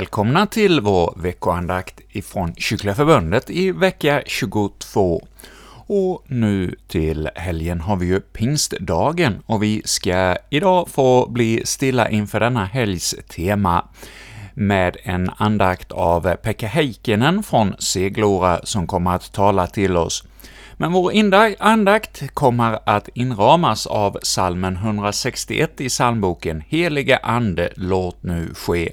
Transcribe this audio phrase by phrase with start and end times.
[0.00, 5.26] Välkomna till vår veckoandakt ifrån Kyrkliga Förbundet i vecka 22.
[5.86, 12.08] Och nu till helgen har vi ju pingstdagen, och vi ska idag få bli stilla
[12.08, 13.84] inför denna helgs tema
[14.54, 20.24] med en andakt av Pekka Heikkinen från Seglora som kommer att tala till oss.
[20.80, 21.12] Men vår
[21.58, 28.92] andakt kommer att inramas av salmen 161 i psalmboken ”Helige Ande, låt nu ske”.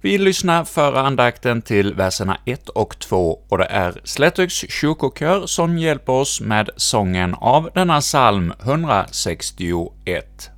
[0.00, 5.78] Vi lyssnar före andakten till verserna 1 och 2, och det är Slättöks kyrkokör som
[5.78, 10.50] hjälper oss med sången av denna psalm 161.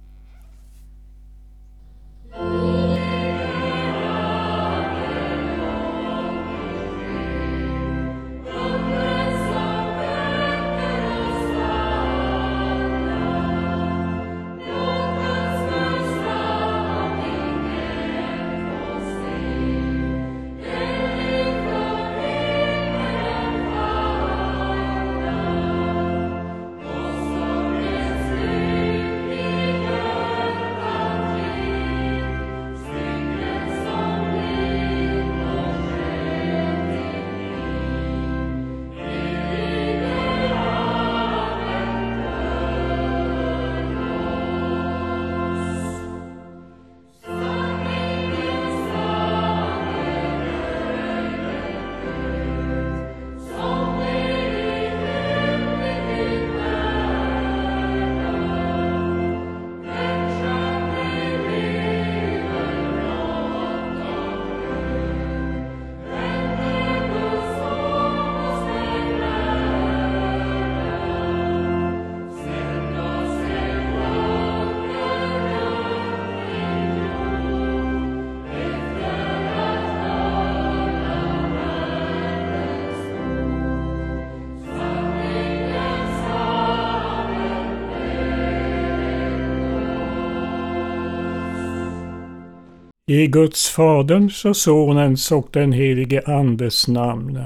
[93.10, 97.44] I Guds Faderns och Sonens och den helige Andes namn.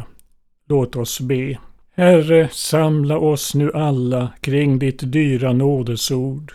[0.69, 1.59] Låt oss be.
[1.97, 6.53] Herre, samla oss nu alla kring ditt dyra nådesord.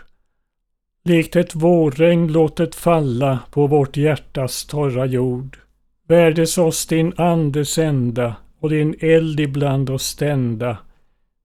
[1.03, 5.57] Likt ett vårregn låt det falla på vårt hjärtas torra jord.
[6.07, 10.77] Värdes oss din ande sända och din eld ibland oss stända.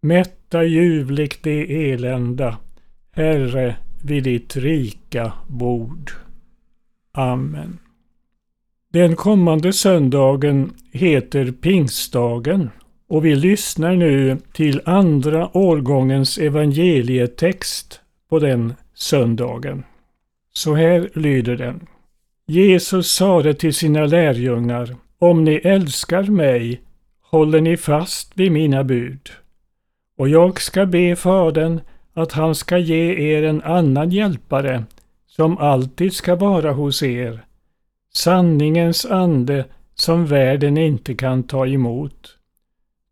[0.02, 2.56] Mätta ljuvligt det elända,
[3.12, 6.10] Herre, vid ditt rika bord.
[7.16, 7.78] Amen.
[8.92, 12.70] Den kommande söndagen heter Pingstdagen
[13.08, 19.84] och vi lyssnar nu till andra årgångens evangelietext på den söndagen.
[20.52, 21.86] Så här lyder den.
[22.46, 26.80] Jesus sade till sina lärjungar, om ni älskar mig
[27.22, 29.30] håller ni fast vid mina bud.
[30.18, 31.80] Och jag ska be Fadern
[32.12, 34.84] att han ska ge er en annan hjälpare
[35.36, 37.44] som alltid ska vara hos er,
[38.14, 39.64] sanningens ande
[39.94, 42.36] som världen inte kan ta emot.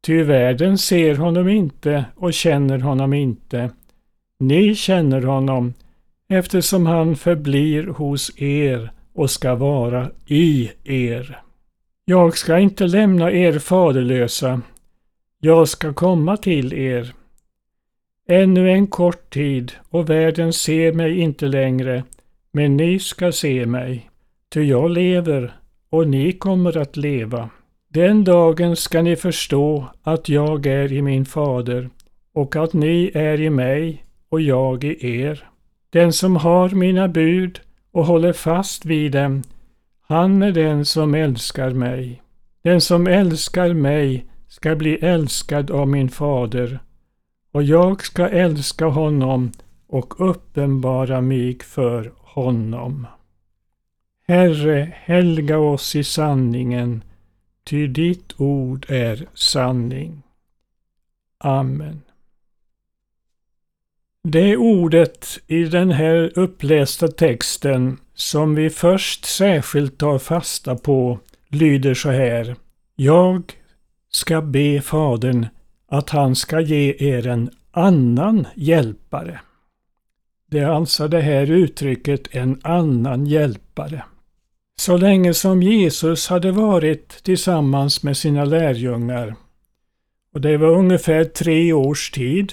[0.07, 3.71] Ty världen ser honom inte och känner honom inte.
[4.39, 5.75] Ni känner honom
[6.29, 11.43] eftersom han förblir hos er och ska vara i er.
[12.05, 14.61] Jag ska inte lämna er faderlösa.
[15.41, 17.15] Jag ska komma till er.
[18.33, 22.05] Ännu en kort tid och världen ser mig inte längre,
[22.53, 24.11] men ni ska se mig.
[24.53, 25.57] Ty jag lever
[25.91, 27.51] och ni kommer att leva.
[27.89, 31.91] Den dagen ska ni förstå att jag är i min fader
[32.35, 35.49] och att ni är i mig och jag i er.
[35.91, 39.43] Den som har mina bud och håller fast vid dem,
[40.09, 42.23] han är den som älskar mig.
[42.63, 46.81] Den som älskar mig ska bli älskad av min fader
[47.53, 49.53] och jag ska älska honom
[49.87, 53.07] och uppenbara mig för honom.
[54.29, 57.05] Herre, helga oss i sanningen,
[57.65, 60.23] ty ditt ord är sanning.
[61.39, 62.03] Amen.
[64.25, 71.95] Det ordet i den här upplästa texten som vi först särskilt tar fasta på lyder
[71.95, 72.57] så här.
[72.97, 73.53] Jag
[74.11, 75.47] ska be Fadern
[75.93, 79.41] att han ska ge er en annan hjälpare.
[80.51, 84.05] Det är alltså det här uttrycket en annan hjälpare.
[84.77, 89.35] Så länge som Jesus hade varit tillsammans med sina lärjungar,
[90.35, 92.53] och det var ungefär tre års tid,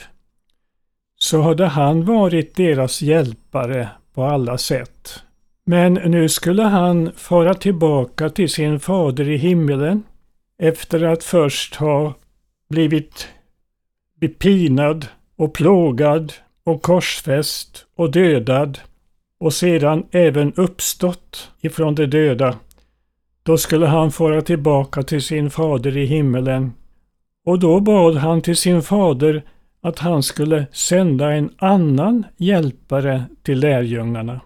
[1.20, 5.24] så hade han varit deras hjälpare på alla sätt.
[5.66, 10.04] Men nu skulle han fara tillbaka till sin fader i himmelen
[10.58, 12.14] efter att först ha
[12.70, 13.28] blivit
[14.20, 16.34] bepinad och plågad
[16.64, 18.80] och korsfäst och dödad
[19.40, 22.56] och sedan även uppstått ifrån de döda.
[23.44, 26.74] Då skulle han fara tillbaka till sin fader i himmelen.
[27.46, 29.44] Och då bad han till sin fader
[29.82, 34.42] att han skulle sända en annan hjälpare till lärjungarna.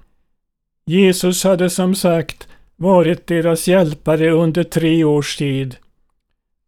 [0.85, 5.75] Jesus hade som sagt varit deras hjälpare under tre års tid.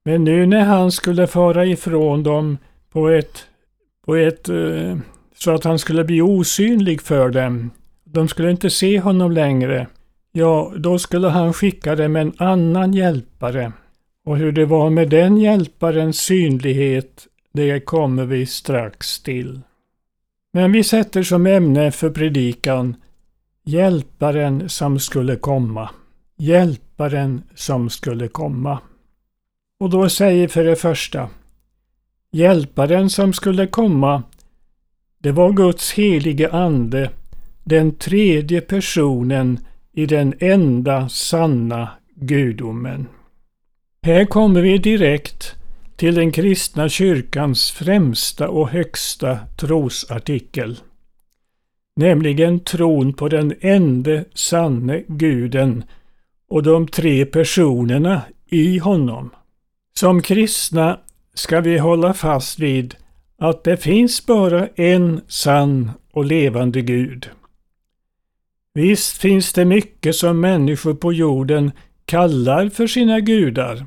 [0.05, 2.57] Men nu när han skulle fara ifrån dem
[2.91, 3.45] på ett,
[4.05, 4.97] på ett eh,
[5.35, 7.71] så att han skulle bli osynlig för dem.
[8.03, 9.87] De skulle inte se honom längre.
[10.31, 13.71] Ja, då skulle han skicka dem en annan hjälpare.
[14.25, 19.61] Och hur det var med den hjälparens synlighet, det kommer vi strax till.
[20.53, 22.95] Men vi sätter som ämne för predikan
[23.67, 25.89] Hjälparen som skulle komma.
[26.37, 28.79] Hjälparen som skulle komma.
[29.79, 31.29] Och då säger för det första
[32.31, 34.23] Hjälparen som skulle komma,
[35.17, 37.09] det var Guds helige Ande,
[37.63, 39.59] den tredje personen
[39.93, 43.07] i den enda sanna gudomen.
[44.03, 45.55] Här kommer vi direkt
[45.95, 50.79] till den kristna kyrkans främsta och högsta trosartikel.
[51.95, 55.83] Nämligen tron på den ende sanne guden
[56.49, 59.29] och de tre personerna i honom.
[59.99, 60.99] Som kristna
[61.33, 62.95] ska vi hålla fast vid
[63.37, 67.29] att det finns bara en sann och levande Gud.
[68.73, 71.71] Visst finns det mycket som människor på jorden
[72.05, 73.85] kallar för sina gudar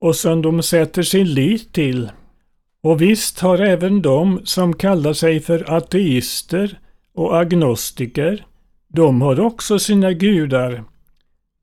[0.00, 2.10] och som de sätter sin lit till.
[2.82, 6.78] Och visst har även de som kallar sig för ateister
[7.14, 8.46] och agnostiker,
[8.88, 10.84] de har också sina gudar,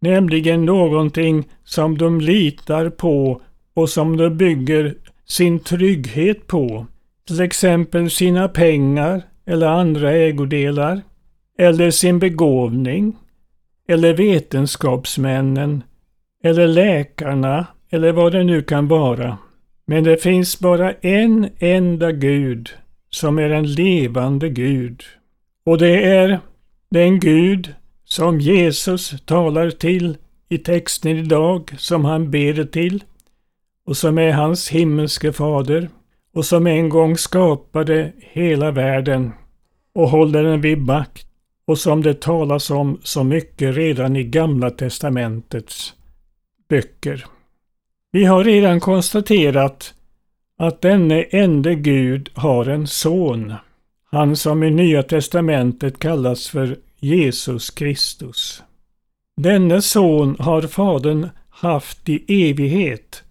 [0.01, 3.41] nämligen någonting som de litar på
[3.73, 4.95] och som de bygger
[5.25, 6.85] sin trygghet på,
[7.27, 11.01] till exempel sina pengar eller andra ägodelar,
[11.57, 13.15] eller sin begåvning,
[13.87, 15.83] eller vetenskapsmännen,
[16.43, 19.37] eller läkarna, eller vad det nu kan vara.
[19.87, 22.69] Men det finns bara en enda Gud
[23.09, 25.03] som är en levande Gud.
[25.65, 26.39] Och det är
[26.89, 27.73] den Gud
[28.05, 30.17] som Jesus talar till
[30.49, 33.03] i texten idag, som han ber till
[33.85, 35.89] och som är hans himmelske fader
[36.33, 39.31] och som en gång skapade hela världen
[39.93, 41.27] och håller den vid makt
[41.67, 45.93] och som det talas om så mycket redan i Gamla testamentets
[46.69, 47.25] böcker.
[48.11, 49.93] Vi har redan konstaterat
[50.57, 53.53] att denne ende Gud har en son,
[54.11, 58.63] han som i Nya testamentet kallas för Jesus Kristus.
[59.41, 63.25] Denne son har Fadern haft i evighet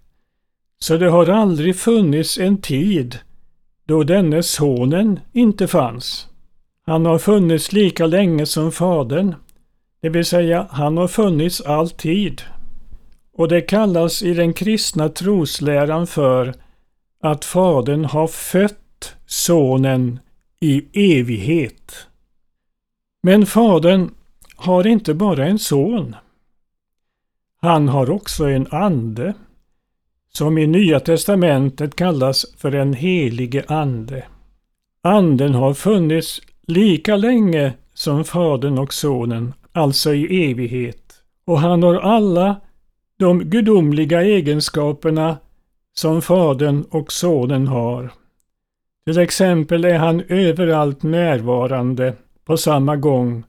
[0.85, 3.19] så det har aldrig funnits en tid
[3.87, 6.29] då denne sonen inte fanns.
[6.87, 9.35] Han har funnits lika länge som Fadern,
[10.03, 12.43] det vill säga han har funnits alltid.
[13.37, 16.55] Och det kallas i den kristna trosläran för
[17.23, 20.19] att Fadern har fött Sonen
[20.61, 20.85] i
[21.19, 22.07] evighet.
[23.27, 24.11] Men Fadern
[24.57, 26.17] har inte bara en son.
[27.61, 29.35] Han har också en ande
[30.33, 34.25] som i Nya testamentet kallas för den helige Ande.
[35.03, 41.15] Anden har funnits lika länge som Fadern och Sonen, alltså i evighet.
[41.45, 42.61] Och han har alla
[43.19, 45.37] de gudomliga egenskaperna
[45.95, 48.13] som Fadern och Sonen har.
[49.07, 52.15] Till exempel är han överallt närvarande
[52.45, 53.45] på samma gång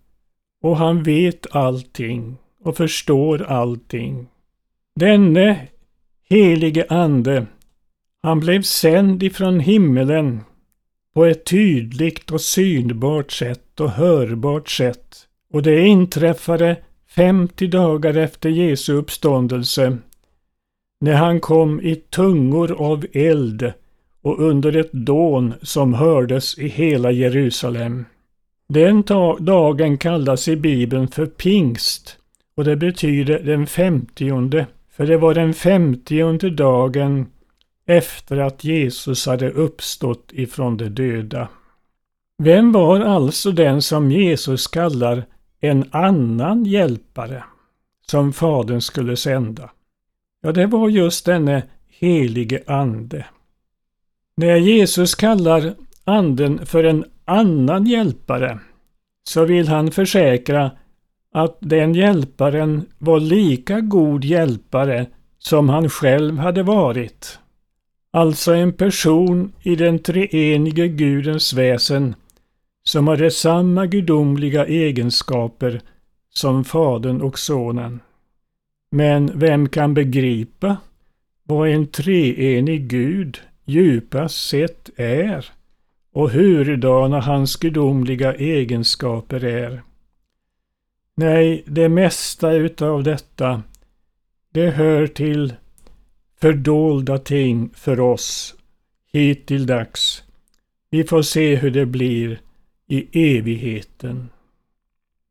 [0.61, 4.27] och han vet allting och förstår allting.
[4.95, 5.67] Denne
[6.29, 7.45] helige Ande,
[8.23, 10.41] han blev sänd ifrån himmelen
[11.13, 15.27] på ett tydligt och synbart sätt och hörbart sätt.
[15.53, 19.97] Och det inträffade 50 dagar efter Jesu uppståndelse
[20.99, 23.73] när han kom i tungor av eld
[24.21, 28.05] och under ett dån som hördes i hela Jerusalem.
[28.67, 29.03] Den
[29.39, 32.17] dagen kallas i Bibeln för pingst
[32.55, 37.27] och det betyder den femtionde för det var den femtionde dagen
[37.85, 41.47] efter att Jesus hade uppstått ifrån de döda.
[42.37, 45.25] Vem var alltså den som Jesus kallar
[45.59, 47.43] en annan hjälpare
[48.09, 49.69] som Fadern skulle sända?
[50.41, 53.25] Ja, det var just denne helige Ande.
[54.37, 58.59] När Jesus kallar Anden för en annan hjälpare
[59.23, 60.71] så vill han försäkra
[61.31, 65.05] att den hjälparen var lika god hjälpare
[65.37, 67.39] som han själv hade varit.
[68.11, 72.15] Alltså en person i den treenige Gudens väsen
[72.83, 75.81] som hade samma gudomliga egenskaper
[76.33, 77.99] som Fadern och Sonen.
[78.91, 80.77] Men vem kan begripa
[81.43, 85.45] vad en treenig Gud djupast sett är
[86.15, 89.81] och hurdana hans gudomliga egenskaper är?
[91.15, 93.63] Nej, det mesta utav detta,
[94.53, 95.53] det hör till
[96.41, 98.55] fördolda ting för oss
[99.13, 100.23] hittilldags.
[100.89, 102.39] Vi får se hur det blir
[102.87, 104.29] i evigheten.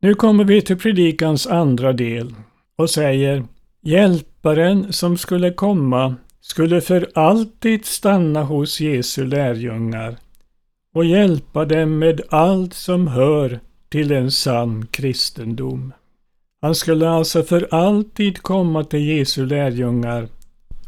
[0.01, 2.35] Nu kommer vi till predikans andra del
[2.77, 3.45] och säger
[3.81, 10.17] Hjälparen som skulle komma skulle för alltid stanna hos Jesu lärjungar
[10.95, 15.93] och hjälpa dem med allt som hör till en sann kristendom.
[16.61, 20.29] Han skulle alltså för alltid komma till Jesu lärjungar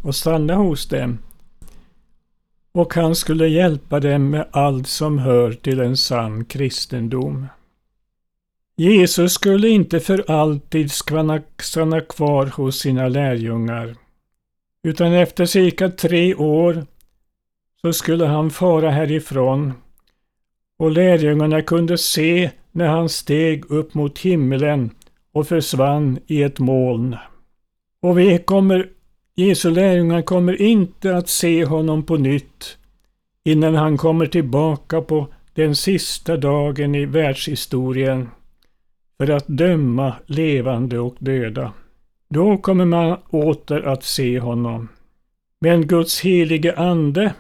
[0.03, 1.19] och stanna hos dem.
[2.73, 7.47] Och han skulle hjälpa dem med allt som hör till en sann kristendom.
[8.77, 10.91] Jesus skulle inte för alltid
[11.59, 13.97] stanna kvar hos sina lärjungar,
[14.83, 16.87] utan efter cirka tre år
[17.81, 19.73] så skulle han fara härifrån
[20.79, 24.91] och lärjungarna kunde se när han steg upp mot himmelen
[25.33, 27.17] och försvann i ett moln.
[28.03, 28.89] Och vi kommer,
[29.35, 32.79] Jesu lärjungar kommer inte att se honom på nytt
[33.45, 38.29] innan han kommer tillbaka på den sista dagen i världshistorien
[39.19, 41.73] för att döma levande och döda.
[42.29, 44.89] Då kommer man åter att se honom.
[45.61, 47.35] Men Guds helige Ande,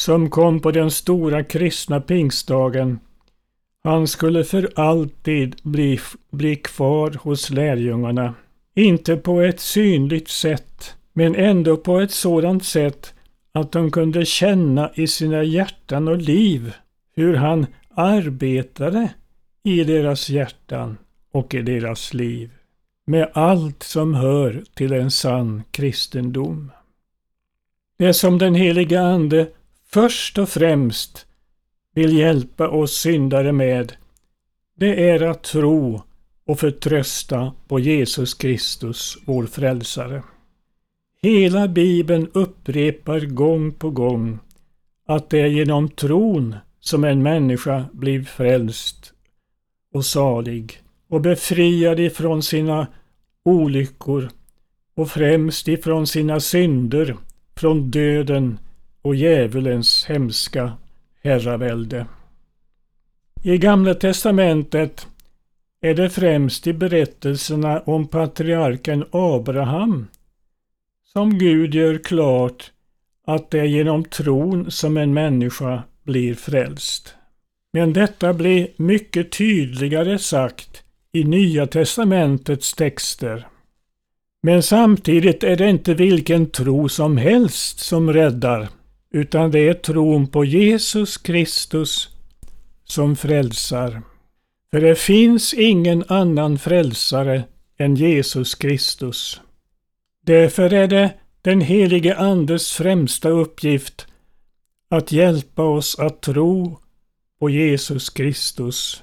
[0.00, 2.98] som kom på den stora kristna pingstdagen,
[3.84, 6.00] han skulle för alltid bli,
[6.30, 8.34] bli kvar hos lärjungarna.
[8.74, 13.14] Inte på ett synligt sätt, men ändå på ett sådant sätt
[13.52, 16.72] att de kunde känna i sina hjärtan och liv
[17.16, 19.10] hur han arbetade
[19.62, 20.98] i deras hjärtan
[21.32, 22.50] och i deras liv
[23.06, 26.72] med allt som hör till en sann kristendom.
[27.98, 29.48] Det som den heliga Ande
[29.92, 31.26] först och främst
[31.94, 33.92] vill hjälpa oss syndare med,
[34.76, 36.02] det är att tro
[36.46, 40.22] och förtrösta på Jesus Kristus, vår frälsare.
[41.22, 44.38] Hela Bibeln upprepar gång på gång
[45.06, 49.12] att det är genom tron som en människa blir frälst
[49.94, 52.86] och salig och befriad ifrån sina
[53.44, 54.30] olyckor
[54.94, 57.16] och främst ifrån sina synder,
[57.56, 58.58] från döden
[59.08, 60.72] och djävulens hemska
[61.22, 62.06] herravälde.
[63.42, 65.06] I Gamla testamentet
[65.80, 70.06] är det främst i berättelserna om patriarken Abraham
[71.12, 72.72] som Gud gör klart
[73.26, 77.14] att det är genom tron som en människa blir frälst.
[77.72, 83.46] Men detta blir mycket tydligare sagt i Nya testamentets texter.
[84.42, 88.68] Men samtidigt är det inte vilken tro som helst som räddar,
[89.10, 92.08] utan det är tron på Jesus Kristus
[92.84, 94.02] som frälsar.
[94.70, 97.44] För det finns ingen annan frälsare
[97.78, 99.40] än Jesus Kristus.
[100.22, 104.06] Därför är det den helige Andes främsta uppgift
[104.88, 106.78] att hjälpa oss att tro
[107.40, 109.02] på Jesus Kristus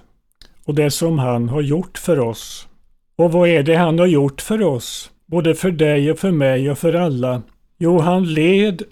[0.63, 2.67] och det som han har gjort för oss.
[3.15, 5.11] Och vad är det han har gjort för oss?
[5.25, 7.41] Både för dig och för mig och för alla.
[7.77, 8.83] Jo, han led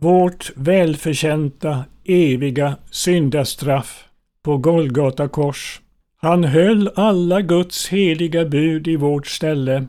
[0.00, 4.04] vårt välförtjänta, eviga syndastraff
[4.42, 5.80] på Golgata kors.
[6.16, 9.86] Han höll alla Guds heliga bud i vårt ställe.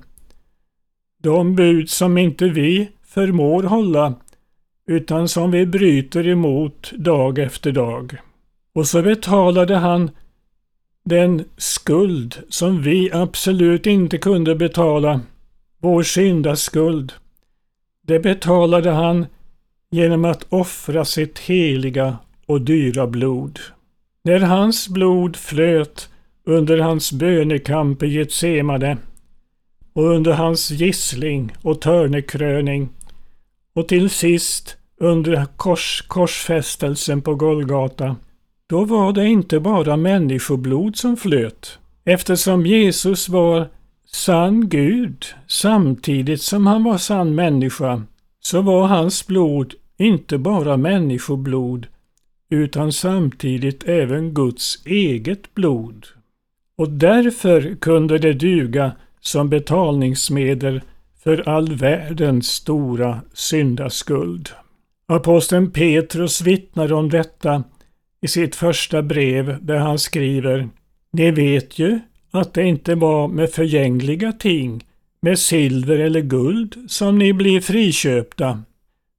[1.23, 4.13] De bud som inte vi förmår hålla,
[4.87, 8.17] utan som vi bryter emot dag efter dag.
[8.73, 10.11] Och så betalade han
[11.05, 15.21] den skuld som vi absolut inte kunde betala,
[15.79, 17.13] vår syndaskuld.
[18.01, 19.25] Det betalade han
[19.91, 23.59] genom att offra sitt heliga och dyra blod.
[24.23, 26.09] När hans blod flöt
[26.45, 28.97] under hans bönekamp i Getsemane
[29.93, 32.89] och under hans gissling och törnekröning
[33.75, 38.15] och till sist under kors, korsfästelsen på Golgata
[38.69, 41.79] då var det inte bara människoblod som flöt.
[42.05, 43.67] Eftersom Jesus var
[44.05, 48.03] sann Gud samtidigt som han var sann människa
[48.39, 51.87] så var hans blod inte bara människoblod
[52.49, 56.05] utan samtidigt även Guds eget blod.
[56.77, 58.91] och därför kunde det duga
[59.21, 60.81] som betalningsmedel
[61.23, 64.49] för all världens stora syndaskuld.
[65.07, 67.63] Aposteln Petrus vittnar om detta
[68.21, 70.69] i sitt första brev där han skriver
[71.11, 71.99] Ni vet ju
[72.31, 74.86] att det inte var med förgängliga ting,
[75.19, 78.63] med silver eller guld, som ni blir friköpta,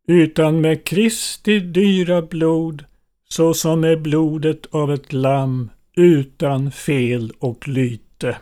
[0.08, 2.84] utan med Kristi dyra blod,
[3.28, 8.36] såsom med blodet av ett lamm utan fel och lyte.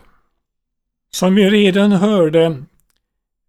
[1.10, 2.62] Som vi redan hörde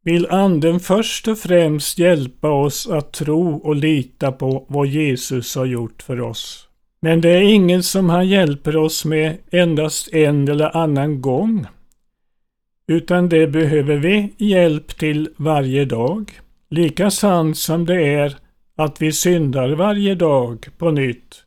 [0.04, 5.66] vill Anden först och främst hjälpa oss att tro och lita på vad Jesus har
[5.66, 6.68] gjort för oss.
[7.00, 11.68] Men det är inget som han hjälper oss med endast en eller annan gång.
[12.88, 16.32] Utan det behöver vi hjälp till varje dag.
[16.70, 18.38] Lika sant som det är
[18.76, 21.44] att vi syndar varje dag på nytt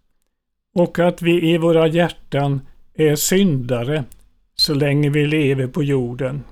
[0.75, 2.61] och att vi i våra hjärtan
[2.95, 4.05] är syndare
[4.55, 6.43] så länge vi lever på jorden.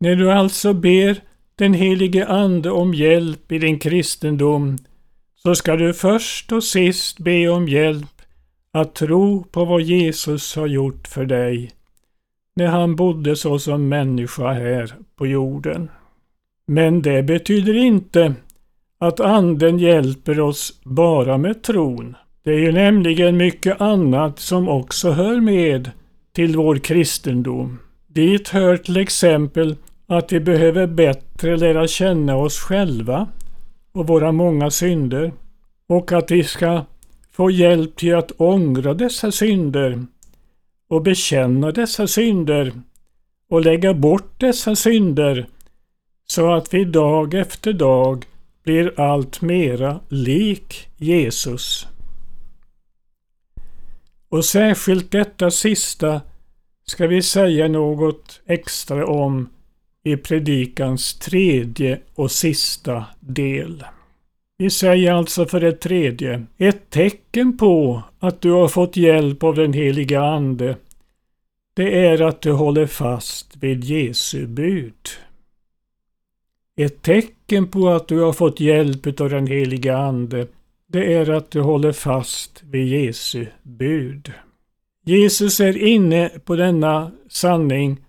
[0.00, 1.20] När du alltså ber
[1.56, 4.78] den helige Ande om hjälp i din kristendom
[5.34, 8.22] så ska du först och sist be om hjälp
[8.72, 11.70] att tro på vad Jesus har gjort för dig
[12.54, 15.90] när han bodde såsom människa här på jorden.
[16.66, 18.34] Men det betyder inte
[18.98, 22.16] att Anden hjälper oss bara med tron.
[22.42, 25.90] Det är ju nämligen mycket annat som också hör med
[26.32, 27.78] till vår kristendom.
[28.06, 33.28] Dit hör till exempel att vi behöver bättre lära känna oss själva
[33.92, 35.32] och våra många synder
[35.88, 36.84] och att vi ska
[37.32, 40.06] få hjälp till att ångra dessa synder
[40.88, 42.72] och bekänna dessa synder
[43.50, 45.46] och lägga bort dessa synder
[46.26, 48.24] så att vi dag efter dag
[48.64, 51.86] blir allt mera lik Jesus.
[54.28, 56.20] Och särskilt detta sista
[56.86, 59.48] ska vi säga något extra om
[60.04, 63.84] i predikans tredje och sista del.
[64.56, 69.54] Vi säger alltså för det tredje, ett tecken på att du har fått hjälp av
[69.54, 70.76] den heliga Ande,
[71.74, 75.08] det är att du håller fast vid Jesu bud.
[76.76, 80.46] Ett tecken på att du har fått hjälp av den heliga Ande,
[80.86, 84.32] det är att du håller fast vid Jesu bud.
[85.04, 88.04] Jesus är inne på denna sanning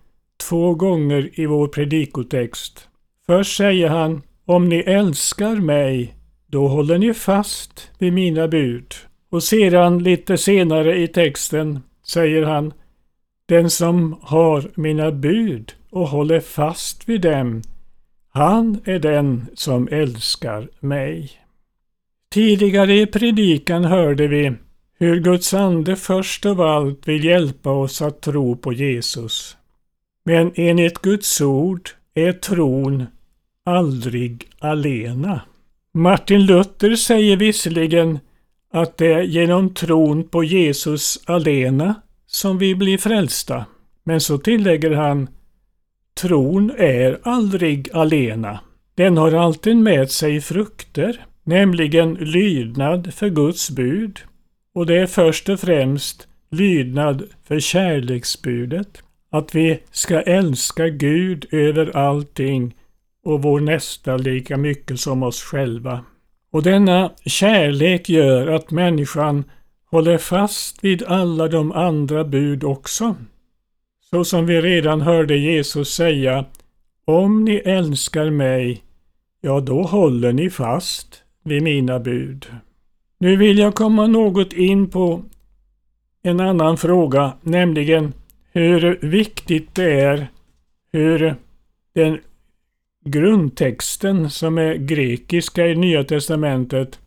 [0.48, 2.88] två gånger i vår predikotext.
[3.26, 6.14] Först säger han, om ni älskar mig,
[6.46, 8.94] då håller ni fast vid mina bud.
[9.30, 12.72] Och sedan lite senare i texten säger han,
[13.46, 17.62] den som har mina bud och håller fast vid dem,
[18.32, 21.30] han är den som älskar mig.
[22.30, 24.52] Tidigare i predikan hörde vi
[24.98, 29.56] hur Guds ande först av allt vill hjälpa oss att tro på Jesus.
[30.24, 33.06] Men enligt Guds ord är tron
[33.64, 35.40] aldrig alena.
[35.96, 38.18] Martin Luther säger visserligen
[38.72, 41.94] att det är genom tron på Jesus alena
[42.26, 43.64] som vi blir frälsta.
[44.04, 45.28] Men så tillägger han
[46.20, 48.60] Tron är aldrig alena.
[48.94, 54.20] Den har alltid med sig frukter, nämligen lydnad för Guds bud.
[54.74, 59.02] Och det är först och främst lydnad för kärleksbudet.
[59.30, 62.74] Att vi ska älska Gud över allting
[63.26, 66.04] och vår nästa lika mycket som oss själva.
[66.50, 69.44] Och denna kärlek gör att människan
[69.90, 73.14] håller fast vid alla de andra bud också.
[74.10, 76.44] Så som vi redan hörde Jesus säga,
[77.04, 78.82] om ni älskar mig,
[79.40, 82.46] ja då håller ni fast vid mina bud.
[83.18, 85.22] Nu vill jag komma något in på
[86.22, 88.12] en annan fråga, nämligen
[88.52, 90.26] hur viktigt det är
[90.92, 91.34] hur
[91.94, 92.18] den
[93.06, 96.98] grundtexten som är grekiska i Nya Testamentet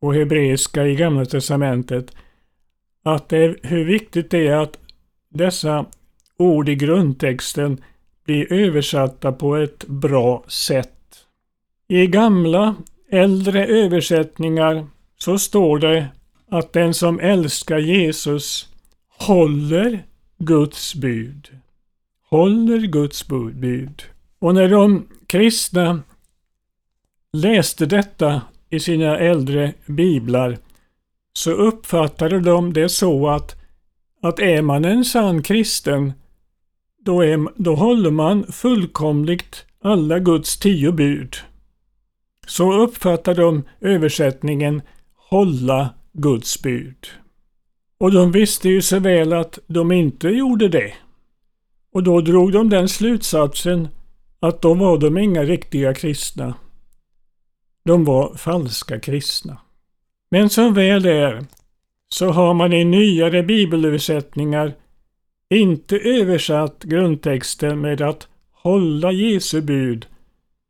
[0.00, 2.10] och hebreiska i Gamla Testamentet,
[3.02, 4.78] att det är, hur viktigt det är att
[5.28, 5.86] dessa
[6.36, 7.82] ord i grundtexten
[8.24, 11.26] blir översatta på ett bra sätt.
[11.88, 12.74] I gamla,
[13.10, 14.86] äldre översättningar
[15.18, 16.06] så står det
[16.48, 18.68] att den som älskar Jesus
[19.18, 20.04] håller
[20.38, 21.48] Guds bud.
[22.30, 24.02] Håller Guds bud.
[24.38, 26.02] Och när de kristna
[27.32, 30.58] läste detta i sina äldre biblar
[31.32, 33.56] så uppfattade de det så att,
[34.22, 36.12] att är man en sann kristen
[37.04, 41.36] då, är, då håller man fullkomligt alla Guds tio bud.
[42.46, 44.82] Så uppfattar de översättningen
[45.14, 47.06] hålla Guds bud.
[47.98, 50.92] Och de visste ju så väl att de inte gjorde det.
[51.92, 53.88] Och då drog de den slutsatsen
[54.42, 56.54] att då var de inga riktiga kristna.
[57.84, 59.58] De var falska kristna.
[60.30, 61.44] Men som väl är
[62.08, 64.74] så har man i nyare bibelöversättningar
[65.50, 70.06] inte översatt grundtexten med att hålla Jesu bud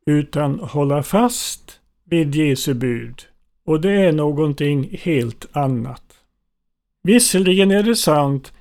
[0.06, 3.22] utan hålla fast vid Jesu bud.
[3.66, 6.04] Och det är någonting helt annat.
[7.02, 8.52] Visserligen är det sant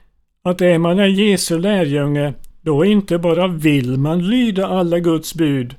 [0.43, 5.75] att är man en Jesu lärjunge då inte bara vill man lyda alla Guds bud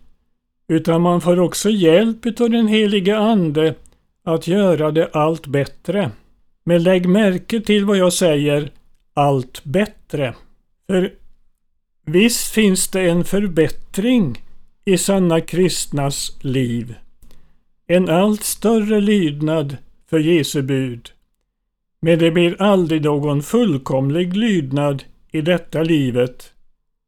[0.68, 3.74] utan man får också hjälp av den helige Ande
[4.24, 6.10] att göra det allt bättre.
[6.64, 8.70] Men lägg märke till vad jag säger,
[9.14, 10.34] allt bättre.
[10.86, 11.12] För
[12.06, 14.42] visst finns det en förbättring
[14.84, 16.94] i sanna kristnas liv.
[17.86, 19.76] En allt större lydnad
[20.10, 21.10] för Jesu bud.
[22.00, 26.52] Men det blir aldrig någon fullkomlig lydnad i detta livet.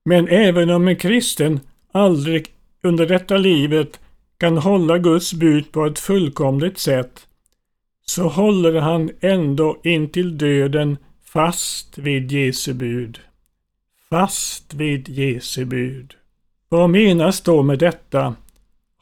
[0.05, 1.61] Men även om en kristen
[1.93, 2.47] aldrig
[2.83, 4.01] under detta livet
[4.38, 7.27] kan hålla Guds bud på ett fullkomligt sätt,
[8.07, 13.21] så håller han ändå intill döden fast vid Jesu bud.
[14.11, 16.14] Fast vid Jesu bud.
[16.69, 18.35] Vad menas då med detta?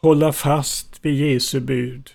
[0.01, 2.11] Hålla fast vid Jesu bud.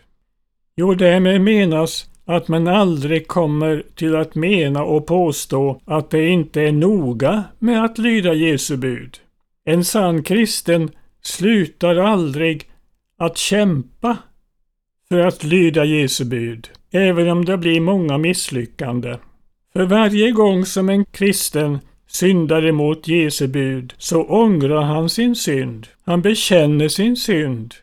[0.76, 6.61] Jo, därmed menas att man aldrig kommer till att mena och påstå att det inte
[6.61, 9.17] är noga med att lyda Jesu bud.
[9.65, 10.89] En sann kristen
[11.21, 12.63] slutar aldrig
[13.17, 14.17] att kämpa
[15.09, 19.17] för att lyda Jesu bud, även om det blir många misslyckande.
[19.73, 25.87] För varje gång som en kristen syndar emot Jesu bud så ångrar han sin synd.
[26.05, 27.73] Han bekänner sin synd.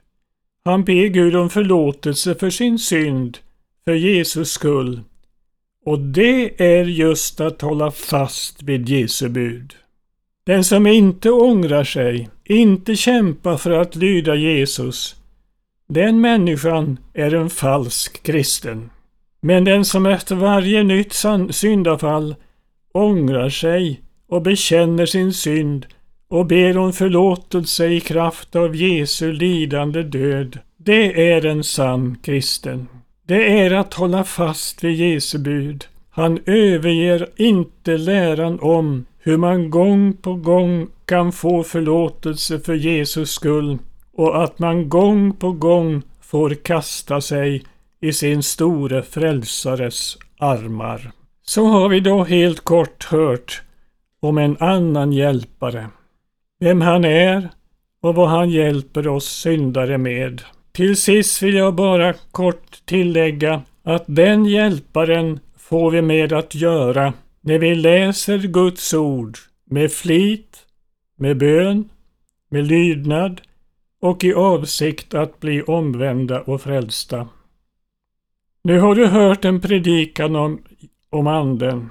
[0.64, 3.38] Han ber Gud om förlåtelse för sin synd,
[3.84, 5.00] för Jesus skull.
[5.84, 9.74] Och det är just att hålla fast vid Jesu bud.
[10.46, 15.16] Den som inte ångrar sig, inte kämpar för att lyda Jesus,
[15.88, 18.90] den människan är en falsk kristen.
[19.40, 21.12] Men den som efter varje nytt
[21.50, 22.34] syndafall
[22.92, 25.86] ångrar sig och bekänner sin synd
[26.28, 32.88] och ber om förlåtelse i kraft av Jesu lidande död, det är en sann kristen.
[33.26, 35.86] Det är att hålla fast vid Jesu bud.
[36.10, 43.30] Han överger inte läran om hur man gång på gång kan få förlåtelse för Jesus
[43.30, 43.78] skull
[44.12, 47.64] och att man gång på gång får kasta sig
[48.00, 51.12] i sin store frälsares armar.
[51.46, 53.62] Så har vi då helt kort hört
[54.20, 55.86] om en annan hjälpare.
[56.60, 57.48] Vem han är
[58.02, 60.42] och vad han hjälper oss syndare med.
[60.74, 67.12] Till sist vill jag bara kort tillägga att den hjälparen får vi med att göra
[67.40, 70.66] när vi läser Guds ord med flit,
[71.16, 71.88] med bön,
[72.50, 73.40] med lydnad
[74.00, 77.28] och i avsikt att bli omvända och frälsta.
[78.64, 80.62] Nu har du hört en predikan om,
[81.10, 81.90] om Anden.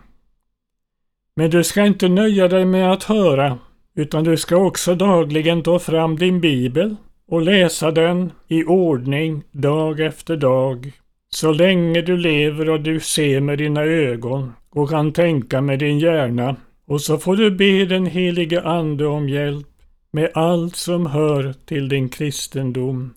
[1.35, 3.57] Men du ska inte nöja dig med att höra,
[3.95, 6.95] utan du ska också dagligen ta fram din bibel
[7.27, 10.91] och läsa den i ordning dag efter dag.
[11.29, 15.99] Så länge du lever och du ser med dina ögon och kan tänka med din
[15.99, 16.55] hjärna.
[16.85, 19.67] Och så får du be den helige Ande om hjälp
[20.11, 23.13] med allt som hör till din kristendom.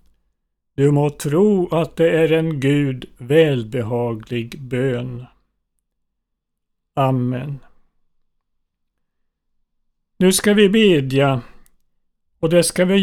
[0.74, 5.24] Du må tro att det är en Gud välbehaglig bön.
[6.94, 7.58] Amen.
[10.18, 11.40] Nu ska vi bedja
[12.40, 12.96] och det ska vi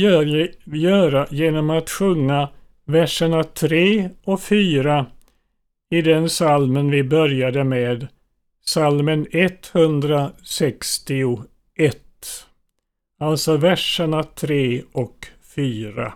[0.65, 2.49] göra genom att sjunga
[2.85, 5.05] verserna 3 och 4
[5.89, 8.07] i den salmen vi började med,
[8.65, 11.99] salmen 161.
[13.19, 16.13] Alltså verserna 3 och 4.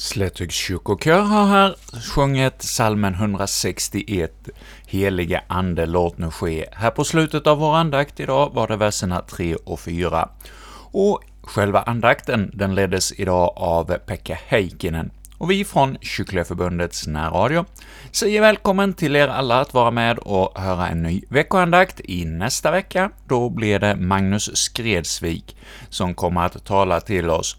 [0.00, 1.76] Slätthögs kyrkokör har här
[2.14, 4.48] sjungit salmen 161,
[4.86, 6.66] Helige Ande, låt nu ske.
[6.72, 10.28] Här på slutet av vår andakt idag var det verserna 3 och 4.
[10.92, 15.10] Och själva andakten, den leddes idag av Pekka Heikkinen.
[15.38, 17.64] Och vi från Kycklingeförbundets närradio
[18.10, 22.70] säger välkommen till er alla att vara med och höra en ny veckoandakt i nästa
[22.70, 23.10] vecka.
[23.28, 25.56] Då blir det Magnus Skredsvik
[25.88, 27.56] som kommer att tala till oss.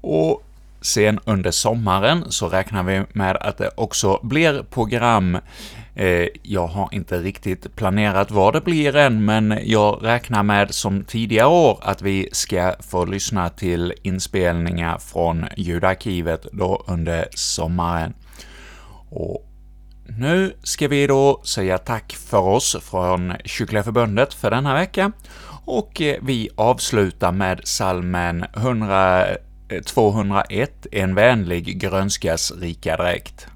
[0.00, 0.42] Och
[0.88, 5.38] Sen under sommaren så räknar vi med att det också blir program.
[5.94, 11.04] Eh, jag har inte riktigt planerat vad det blir än, men jag räknar med som
[11.04, 18.14] tidigare år att vi ska få lyssna till inspelningar från ljudarkivet då under sommaren.
[19.10, 19.44] Och
[20.18, 25.12] nu ska vi då säga tack för oss från Kyrkliga Förbundet för denna vecka,
[25.64, 29.26] och eh, vi avslutar med salmen 100
[29.70, 33.48] Eh, 201 En vänlig grönskas rika dräkt.